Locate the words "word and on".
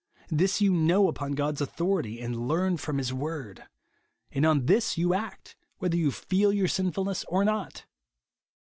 3.13-4.65